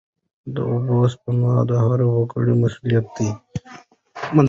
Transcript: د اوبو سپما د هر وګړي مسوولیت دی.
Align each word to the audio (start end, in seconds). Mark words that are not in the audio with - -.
د 0.53 0.55
اوبو 0.71 0.97
سپما 1.13 1.53
د 1.69 1.71
هر 1.85 1.99
وګړي 2.13 2.53
مسوولیت 2.61 3.05
دی. 3.15 3.29